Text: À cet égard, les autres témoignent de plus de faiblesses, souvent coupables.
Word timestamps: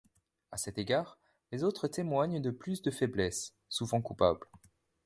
À 0.51 0.57
cet 0.57 0.79
égard, 0.79 1.19
les 1.51 1.63
autres 1.63 1.87
témoignent 1.87 2.41
de 2.41 2.49
plus 2.49 2.81
de 2.81 2.89
faiblesses, 2.89 3.53
souvent 3.69 4.01
coupables. 4.01 4.47